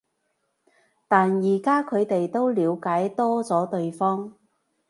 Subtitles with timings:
[1.07, 4.33] 但而家佢哋都了解多咗對方